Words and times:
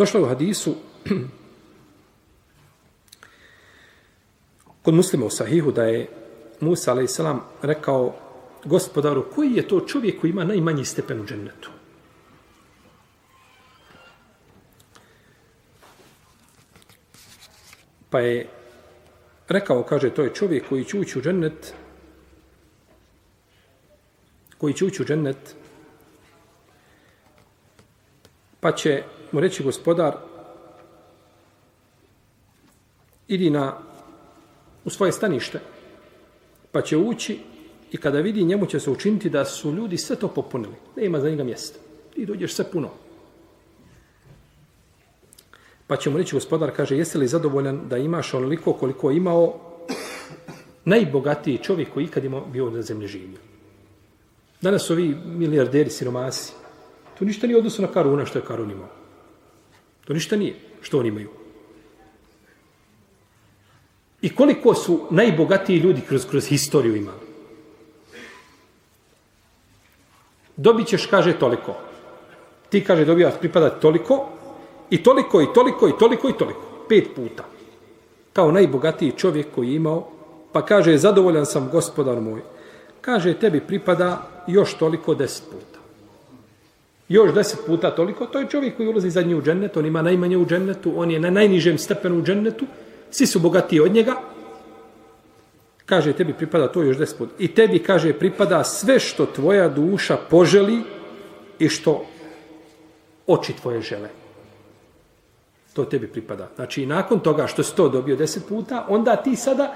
Došlo 0.00 0.20
je 0.20 0.24
u 0.24 0.28
hadisu 0.28 0.74
kod 4.82 4.94
muslima 4.94 5.26
u 5.26 5.30
sahihu 5.30 5.72
da 5.72 5.84
je 5.84 6.08
Musa 6.60 6.92
a.s. 6.92 7.20
rekao 7.62 8.16
gospodaru, 8.64 9.26
koji 9.34 9.52
je 9.52 9.68
to 9.68 9.80
čovjek 9.80 10.20
koji 10.20 10.30
ima 10.30 10.44
najmanji 10.44 10.84
stepen 10.84 11.20
u 11.20 11.26
džennetu? 11.26 11.70
Pa 18.10 18.20
je 18.20 18.48
rekao, 19.48 19.82
kaže, 19.82 20.10
to 20.10 20.22
je 20.22 20.34
čovjek 20.34 20.68
koji 20.68 20.84
će 20.84 20.98
ući 20.98 21.18
u 21.18 21.22
džennet, 21.22 21.74
koji 24.58 24.74
će 24.74 24.84
ući 24.84 25.02
u 25.02 25.04
džennet, 25.04 25.56
pa 28.60 28.72
će 28.72 29.02
mu 29.32 29.40
reći 29.40 29.62
gospodar, 29.62 30.16
idi 33.28 33.50
na, 33.50 33.78
u 34.84 34.90
svoje 34.90 35.12
stanište, 35.12 35.60
pa 36.72 36.82
će 36.82 36.96
ući 36.96 37.38
i 37.92 37.96
kada 37.96 38.20
vidi 38.20 38.44
njemu 38.44 38.66
će 38.66 38.80
se 38.80 38.90
učiniti 38.90 39.30
da 39.30 39.44
su 39.44 39.72
ljudi 39.72 39.98
sve 39.98 40.16
to 40.16 40.28
popunili. 40.28 40.74
Ne 40.96 41.04
ima 41.04 41.20
za 41.20 41.30
njega 41.30 41.44
mjesta. 41.44 41.78
Ti 42.14 42.26
dođeš 42.26 42.54
sve 42.54 42.64
puno. 42.72 42.88
Pa 45.86 45.96
će 45.96 46.10
mu 46.10 46.18
reći 46.18 46.34
gospodar, 46.34 46.70
kaže, 46.76 46.96
jesi 46.96 47.18
li 47.18 47.28
zadovoljan 47.28 47.88
da 47.88 47.98
imaš 47.98 48.34
onoliko 48.34 48.72
koliko 48.72 49.10
je 49.10 49.16
imao 49.16 49.54
najbogatiji 50.84 51.58
čovjek 51.58 51.92
koji 51.94 52.04
ikad 52.04 52.24
imao 52.24 52.46
bio 52.46 52.70
na 52.70 52.82
zemlji 52.82 53.06
živio. 53.06 53.38
Danas 54.60 54.82
su 54.82 54.92
ovi 54.92 55.16
milijarderi, 55.24 55.90
siromasi. 55.90 56.52
tu 57.18 57.24
ništa 57.24 57.46
nije 57.46 57.58
odnosno 57.58 57.86
na 57.86 57.92
Karuna 57.92 58.26
što 58.26 58.38
je 58.38 58.44
Karun 58.44 58.70
imao. 58.70 58.99
To 60.04 60.12
ništa 60.12 60.36
nije 60.36 60.54
što 60.82 60.98
oni 60.98 61.08
imaju. 61.08 61.28
I 64.22 64.34
koliko 64.34 64.74
su 64.74 65.06
najbogatiji 65.10 65.78
ljudi 65.78 66.00
kroz, 66.08 66.26
kroz 66.30 66.46
historiju 66.46 66.96
imali. 66.96 67.30
Dobit 70.56 70.86
ćeš, 70.86 71.06
kaže, 71.06 71.38
toliko. 71.38 71.74
Ti, 72.68 72.84
kaže, 72.84 73.04
dobijaš 73.04 73.34
pripada 73.40 73.70
toliko, 73.70 74.28
i 74.90 75.02
toliko, 75.02 75.40
i 75.42 75.46
toliko, 75.54 75.88
i 75.88 75.92
toliko, 75.98 76.28
i 76.28 76.32
toliko. 76.32 76.60
Pet 76.88 77.08
puta. 77.16 77.44
Kao 78.32 78.52
najbogatiji 78.52 79.12
čovjek 79.16 79.46
koji 79.54 79.68
je 79.68 79.76
imao, 79.76 80.08
pa 80.52 80.64
kaže, 80.66 80.98
zadovoljan 80.98 81.46
sam, 81.46 81.68
gospodar 81.72 82.20
moj. 82.20 82.42
Kaže, 83.00 83.34
tebi 83.34 83.60
pripada 83.60 84.28
još 84.46 84.74
toliko 84.74 85.14
deset 85.14 85.44
puta. 85.50 85.69
Još 87.10 87.32
deset 87.34 87.66
puta 87.66 87.90
toliko, 87.90 88.26
to 88.26 88.38
je 88.38 88.46
čovjek 88.46 88.76
koji 88.76 88.88
ulazi 88.88 89.10
zadnji 89.10 89.34
u 89.34 89.42
džennet, 89.42 89.76
on 89.76 89.86
ima 89.86 90.02
najmanje 90.02 90.36
u 90.36 90.46
džennetu, 90.46 90.92
on 90.96 91.10
je 91.10 91.20
na 91.20 91.30
najnižem 91.30 91.78
stepenu 91.78 92.18
u 92.18 92.22
džennetu, 92.22 92.66
svi 93.10 93.26
su 93.26 93.38
bogatiji 93.38 93.80
od 93.80 93.92
njega, 93.92 94.14
kaže, 95.86 96.12
tebi 96.12 96.32
pripada 96.32 96.68
to 96.68 96.82
još 96.82 96.98
deset 96.98 97.18
puta. 97.18 97.32
I 97.38 97.48
tebi, 97.54 97.78
kaže, 97.82 98.12
pripada 98.12 98.64
sve 98.64 99.00
što 99.00 99.26
tvoja 99.26 99.68
duša 99.68 100.16
poželi 100.30 100.82
i 101.58 101.68
što 101.68 102.04
oči 103.26 103.52
tvoje 103.62 103.82
žele. 103.82 104.08
To 105.72 105.84
tebi 105.84 106.06
pripada. 106.06 106.48
Znači, 106.56 106.86
nakon 106.86 107.20
toga 107.20 107.46
što 107.46 107.62
si 107.62 107.76
to 107.76 107.88
dobio 107.88 108.16
deset 108.16 108.46
puta, 108.48 108.86
onda 108.88 109.16
ti 109.16 109.36
sada 109.36 109.74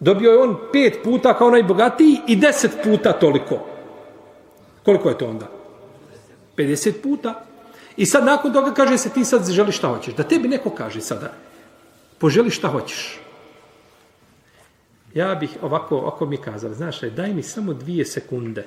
dobio 0.00 0.30
je 0.30 0.38
on 0.38 0.56
pet 0.72 0.98
puta 1.04 1.34
kao 1.34 1.50
najbogatiji 1.50 2.16
i 2.26 2.36
deset 2.36 2.80
puta 2.84 3.12
toliko. 3.12 3.60
Koliko 4.84 5.08
je 5.08 5.18
to 5.18 5.26
onda? 5.26 5.57
50 6.58 6.92
puta. 7.02 7.44
I 7.96 8.06
sad 8.06 8.24
nakon 8.24 8.52
toga 8.52 8.74
kaže 8.74 8.98
se 8.98 9.10
ti 9.10 9.24
sad 9.24 9.50
želiš 9.50 9.76
šta 9.76 9.88
hoćeš. 9.88 10.14
Da 10.14 10.22
tebi 10.22 10.48
neko 10.48 10.70
kaže 10.70 11.00
sada, 11.00 11.32
poželi 12.18 12.50
šta 12.50 12.68
hoćeš. 12.68 13.20
Ja 15.14 15.34
bih 15.34 15.56
ovako, 15.62 15.96
ovako 15.96 16.26
mi 16.26 16.36
kazali, 16.36 16.74
znaš, 16.74 17.00
daj 17.00 17.34
mi 17.34 17.42
samo 17.42 17.74
dvije 17.74 18.04
sekunde. 18.04 18.66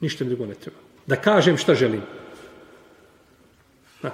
Ništa 0.00 0.24
mi 0.24 0.30
drugo 0.30 0.46
ne 0.46 0.54
treba. 0.54 0.78
Da 1.06 1.16
kažem 1.16 1.56
šta 1.56 1.74
želim. 1.74 2.02
Na. 4.02 4.10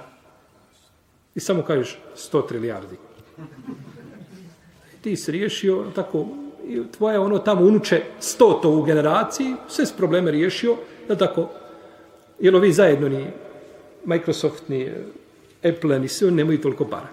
I 1.35 1.39
samo 1.39 1.63
kažeš 1.63 1.99
100 2.15 2.47
trilijardi. 2.47 2.95
Ti 5.01 5.15
si 5.15 5.31
riješio 5.31 5.85
tako, 5.95 6.27
i 6.67 6.81
tvoje 6.97 7.19
ono 7.19 7.39
tamo 7.39 7.61
unuče 7.61 8.03
100 8.21 8.61
to 8.61 8.69
u 8.69 8.83
generaciji, 8.83 9.55
sve 9.67 9.85
s 9.85 9.91
probleme 9.91 10.31
riješio, 10.31 10.77
da 11.07 11.15
tako, 11.15 11.49
Jer 12.39 12.55
ovi 12.55 12.71
zajedno 12.73 13.09
ni 13.09 13.27
Microsoft, 14.05 14.69
ni 14.69 14.81
eh, 14.83 15.69
Apple, 15.69 15.99
ni 15.99 16.07
sve, 16.07 16.31
nemaju 16.31 16.61
toliko 16.61 16.85
para. 16.85 17.07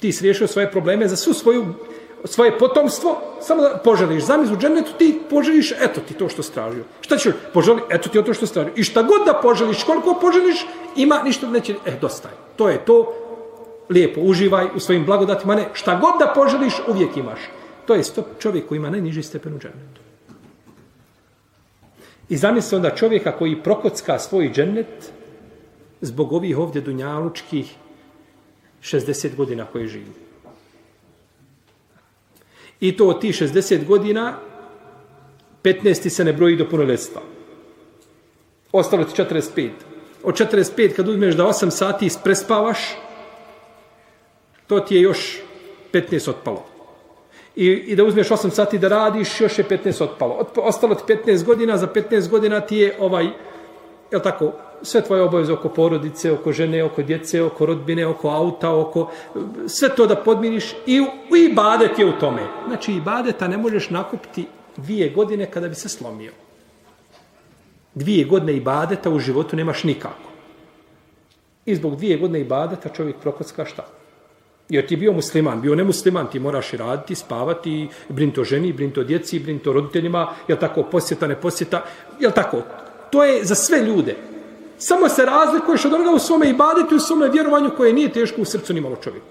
Ti 0.00 0.12
si 0.12 0.22
riješio 0.22 0.46
svoje 0.46 0.70
probleme 0.70 1.08
za 1.08 1.16
svu 1.16 1.34
svoju, 1.34 1.64
svoje 2.24 2.58
potomstvo, 2.58 3.20
samo 3.40 3.62
da 3.62 3.80
poželiš 3.84 4.24
zamiz 4.24 4.50
u 4.50 4.56
džennetu, 4.56 4.92
ti 4.98 5.20
poželiš, 5.30 5.72
eto 5.72 6.00
ti 6.00 6.14
to 6.14 6.28
što 6.28 6.42
stražio. 6.42 6.84
Šta 7.00 7.16
ćeš 7.16 7.34
poželi? 7.54 7.82
Eto 7.90 8.08
ti 8.08 8.22
to 8.22 8.34
što 8.34 8.46
stražio. 8.46 8.72
I 8.76 8.84
šta 8.84 9.02
god 9.02 9.26
da 9.26 9.40
poželiš, 9.42 9.84
koliko 9.84 10.18
poželiš, 10.20 10.66
ima 10.96 11.22
ništa 11.22 11.48
neće, 11.50 11.74
eh, 11.86 11.98
dosta 12.00 12.28
je. 12.28 12.34
To 12.56 12.68
je 12.68 12.84
to, 12.84 13.12
lijepo, 13.88 14.20
uživaj 14.20 14.66
u 14.74 14.80
svojim 14.80 15.04
blagodatima, 15.04 15.54
ne, 15.54 15.68
šta 15.72 16.00
god 16.00 16.18
da 16.18 16.32
poželiš, 16.34 16.74
uvijek 16.88 17.16
imaš. 17.16 17.40
To 17.86 17.94
je 17.94 18.02
čovjek 18.38 18.66
koji 18.68 18.76
ima 18.76 18.90
najniži 18.90 19.22
stepen 19.22 19.54
u 19.54 19.58
džennetu. 19.58 20.00
I 22.28 22.36
zamisli 22.36 22.76
onda 22.76 22.90
čovjeka 22.90 23.32
koji 23.32 23.62
prokocka 23.62 24.18
svoj 24.18 24.50
džennet 24.54 25.12
zbog 26.00 26.32
ovih 26.32 26.58
ovdje 26.58 26.82
dunjalučkih 26.82 27.74
60 28.82 29.36
godina 29.36 29.64
koje 29.64 29.86
živi. 29.86 30.12
I 32.80 32.96
to 32.96 33.08
od 33.08 33.20
ti 33.20 33.32
60 33.32 33.86
godina 33.86 34.38
15 35.62 36.08
se 36.08 36.24
ne 36.24 36.32
broji 36.32 36.56
do 36.56 36.68
punoljetstva. 36.68 37.22
Ostalo 38.72 39.04
ti 39.04 39.22
45. 39.22 39.70
Od 40.22 40.34
45 40.34 40.94
kad 40.96 41.08
uzmeš 41.08 41.34
da 41.34 41.44
8 41.44 41.70
sati 41.70 42.10
prespavaš, 42.24 42.78
to 44.66 44.80
ti 44.80 44.94
je 44.94 45.02
još 45.02 45.38
15 45.92 46.30
otpalo 46.30 46.75
i, 47.56 47.66
i 47.66 47.96
da 47.96 48.04
uzmeš 48.04 48.28
8 48.28 48.50
sati 48.50 48.78
da 48.78 48.88
radiš, 48.88 49.40
još 49.40 49.58
je 49.58 49.64
15 49.64 50.02
otpalo. 50.04 50.46
Ostalo 50.56 50.94
ti 50.94 51.14
15 51.26 51.44
godina, 51.44 51.76
za 51.76 51.86
15 51.86 52.28
godina 52.28 52.60
ti 52.60 52.76
je 52.76 52.96
ovaj, 53.00 53.26
je 54.12 54.22
tako, 54.22 54.52
sve 54.82 55.02
tvoje 55.02 55.22
obaveze 55.22 55.52
oko 55.52 55.68
porodice, 55.68 56.32
oko 56.32 56.52
žene, 56.52 56.84
oko 56.84 57.02
djece, 57.02 57.42
oko 57.42 57.66
rodbine, 57.66 58.06
oko 58.06 58.28
auta, 58.28 58.74
oko 58.76 59.10
sve 59.66 59.88
to 59.96 60.06
da 60.06 60.16
podmiriš 60.16 60.72
i, 60.86 61.02
i 61.36 61.54
badet 61.54 61.98
je 61.98 62.06
u 62.06 62.12
tome. 62.20 62.42
Znači 62.66 62.92
i 62.92 63.00
badeta 63.00 63.48
ne 63.48 63.56
možeš 63.56 63.90
nakupiti 63.90 64.46
dvije 64.76 65.08
godine 65.10 65.50
kada 65.50 65.68
bi 65.68 65.74
se 65.74 65.88
slomio. 65.88 66.32
Dvije 67.94 68.24
godine 68.24 68.56
i 68.56 68.60
badeta 68.60 69.10
u 69.10 69.18
životu 69.18 69.56
nemaš 69.56 69.84
nikako. 69.84 70.30
I 71.66 71.74
zbog 71.74 71.96
dvije 71.96 72.18
godine 72.18 72.40
i 72.40 72.44
badeta 72.44 72.88
čovjek 72.88 73.16
prokocka 73.16 73.64
šta? 73.64 73.95
Jer 74.68 74.86
ti 74.86 74.96
bio 74.96 75.12
musliman, 75.12 75.60
bio 75.60 75.74
nemusliman, 75.74 76.26
ti 76.30 76.38
moraš 76.38 76.72
i 76.72 76.76
raditi, 76.76 77.14
spavati, 77.14 77.88
brinto 78.08 78.40
o 78.40 78.44
ženi, 78.44 78.72
brinto 78.72 79.00
o 79.00 79.04
djeci, 79.04 79.38
brinto 79.38 79.70
o 79.70 79.72
roditeljima, 79.72 80.34
je 80.48 80.58
tako, 80.60 80.82
posjeta, 80.82 81.26
ne 81.26 81.40
posjeta, 81.40 81.84
je 82.20 82.30
tako? 82.30 82.62
To 83.10 83.24
je 83.24 83.44
za 83.44 83.54
sve 83.54 83.82
ljude. 83.82 84.16
Samo 84.78 85.08
se 85.08 85.24
razlikuješ 85.24 85.84
od 85.84 85.92
onoga 85.92 86.10
u 86.10 86.18
svome 86.18 86.50
ibadetu, 86.50 86.96
u 86.96 87.00
svome 87.00 87.28
vjerovanju 87.28 87.70
koje 87.76 87.92
nije 87.92 88.12
teško 88.12 88.42
u 88.42 88.44
srcu 88.44 88.74
ni 88.74 88.80
malo 88.80 88.96
čovjeku. 88.96 89.26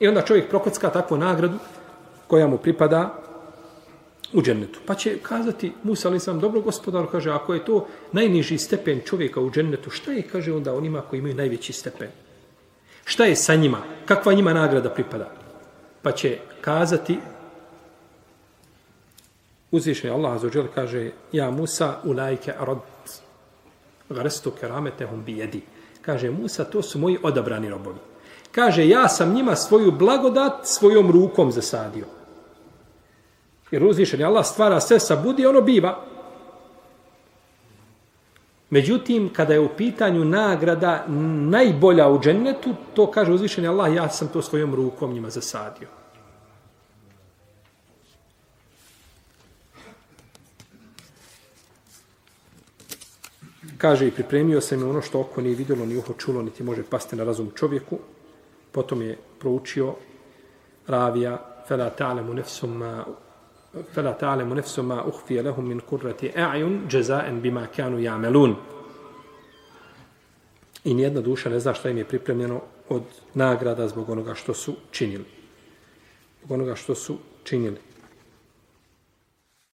I 0.00 0.08
onda 0.08 0.22
čovjek 0.22 0.48
prokocka 0.48 0.90
takvu 0.90 1.16
nagradu 1.16 1.58
koja 2.26 2.46
mu 2.46 2.58
pripada 2.58 3.14
u 4.32 4.42
džennetu. 4.42 4.80
Pa 4.86 4.94
će 4.94 5.18
kazati, 5.22 5.72
Musa 5.82 6.08
ali 6.08 6.20
sam 6.20 6.40
dobro 6.40 6.60
gospodar, 6.60 7.06
kaže, 7.12 7.30
ako 7.30 7.54
je 7.54 7.64
to 7.64 7.86
najniži 8.12 8.58
stepen 8.58 9.00
čovjeka 9.04 9.40
u 9.40 9.50
džennetu, 9.50 9.90
šta 9.90 10.12
je, 10.12 10.22
kaže 10.22 10.52
onda 10.52 10.74
onima 10.74 11.00
koji 11.00 11.18
imaju 11.18 11.34
najveći 11.34 11.72
stepen? 11.72 12.08
Šta 13.04 13.24
je 13.24 13.36
sa 13.36 13.54
njima? 13.54 13.78
Kakva 14.06 14.32
njima 14.32 14.52
nagrada 14.52 14.90
pripada? 14.90 15.30
Pa 16.02 16.12
će 16.12 16.38
kazati 16.60 17.18
uzvišenje 19.70 20.14
Allah 20.14 20.32
azuđel 20.32 20.64
kaže 20.74 21.10
ja 21.32 21.50
Musa 21.50 21.96
u 22.04 22.12
lajke 22.12 22.52
arod 22.58 22.78
grestu 24.08 24.50
kerametehum 24.50 25.24
bijedi. 25.24 25.62
Kaže 26.02 26.30
Musa 26.30 26.64
to 26.64 26.82
su 26.82 26.98
moji 26.98 27.18
odabrani 27.22 27.70
robovi. 27.70 27.98
Kaže 28.52 28.88
ja 28.88 29.08
sam 29.08 29.34
njima 29.34 29.56
svoju 29.56 29.92
blagodat 29.92 30.52
svojom 30.62 31.10
rukom 31.10 31.52
zasadio. 31.52 32.04
Jer 33.70 33.84
uzvišenje 33.84 34.24
Allah 34.24 34.46
stvara 34.46 34.80
sve 34.80 35.00
sa 35.00 35.16
budi 35.16 35.46
ono 35.46 35.60
biva. 35.60 36.04
Međutim, 38.74 39.28
kada 39.32 39.52
je 39.52 39.60
u 39.60 39.68
pitanju 39.76 40.24
nagrada 40.24 41.04
najbolja 41.48 42.08
u 42.08 42.20
džennetu, 42.20 42.74
to 42.94 43.10
kaže 43.10 43.32
uzvišeni 43.32 43.68
Allah, 43.68 43.94
ja 43.94 44.08
sam 44.08 44.28
to 44.28 44.42
svojom 44.42 44.74
rukom 44.74 45.12
njima 45.12 45.30
zasadio. 45.30 45.88
Kaže 53.78 54.08
i 54.08 54.10
pripremio 54.10 54.60
sam 54.60 54.88
ono 54.88 55.02
što 55.02 55.20
oko 55.20 55.40
nije 55.40 55.56
vidjelo, 55.56 55.86
ni 55.86 55.96
uho 55.96 56.12
čulo, 56.12 56.42
niti 56.42 56.62
može 56.62 56.82
pasti 56.82 57.16
na 57.16 57.24
razum 57.24 57.52
čovjeku. 57.54 57.98
Potom 58.72 59.02
je 59.02 59.18
proučio 59.38 59.94
ravija 60.86 61.62
fela 61.68 61.90
ta'lemu 61.98 62.34
nefsum 62.34 62.82
فلا 63.93 64.11
تعلم 64.11 64.53
نفس 64.53 64.79
ما 64.79 65.09
أخفي 65.09 65.41
لهم 65.41 65.65
من 65.65 65.79
قرة 65.79 66.17
أعين 66.37 66.87
جزاء 66.87 67.39
بما 67.43 67.65
كانوا 67.65 67.99
يعملون 67.99 68.55
I 70.83 70.93
nijedna 70.93 71.21
duša 71.21 71.49
ne 71.49 71.59
zna 71.59 71.73
šta 71.73 71.89
im 71.89 71.97
je 71.97 72.05
pripremljeno 72.05 72.61
od 72.89 73.03
nagrada 73.33 73.87
zbog 73.87 74.09
onoga 74.09 74.35
što 74.35 74.53
su 74.53 74.75
činili. 74.91 75.25
Zbog 76.39 76.51
onoga 76.51 76.75
što 76.75 76.95
su 76.95 77.17
činili. 77.43 77.77